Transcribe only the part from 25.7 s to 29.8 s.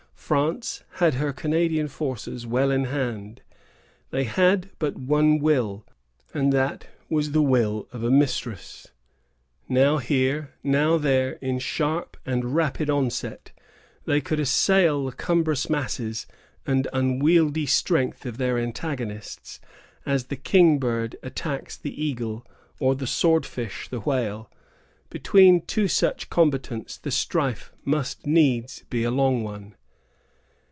such combatants the strife must needs be a long one.